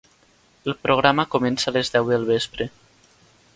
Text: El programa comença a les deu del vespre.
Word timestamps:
El 0.71 0.75
programa 0.85 1.27
comença 1.35 1.69
a 1.71 1.75
les 1.77 1.93
deu 1.97 2.11
del 2.15 2.25
vespre. 2.33 2.71